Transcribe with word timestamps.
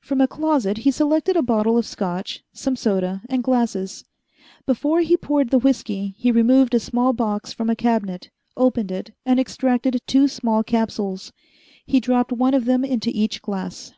From 0.00 0.22
a 0.22 0.26
closet 0.26 0.78
he 0.78 0.90
selected 0.90 1.36
a 1.36 1.42
bottle 1.42 1.76
of 1.76 1.84
Scotch, 1.84 2.42
some 2.54 2.74
soda, 2.74 3.20
and 3.28 3.44
glasses. 3.44 4.06
Before 4.64 5.00
he 5.00 5.14
poured 5.14 5.50
the 5.50 5.58
whisky, 5.58 6.14
he 6.16 6.32
removed 6.32 6.72
a 6.72 6.80
small 6.80 7.12
box 7.12 7.52
from 7.52 7.68
a 7.68 7.76
cabinet, 7.76 8.30
opened 8.56 8.90
it, 8.90 9.12
and 9.26 9.38
extracted 9.38 10.00
two 10.06 10.26
small 10.26 10.62
capsules. 10.64 11.34
He 11.84 12.00
dropped 12.00 12.32
one 12.32 12.54
of 12.54 12.64
them 12.64 12.82
into 12.82 13.10
each 13.12 13.42
glass. 13.42 13.92